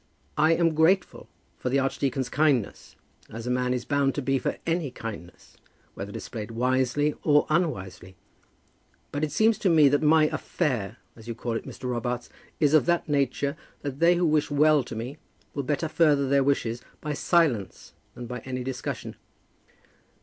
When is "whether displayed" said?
5.93-6.49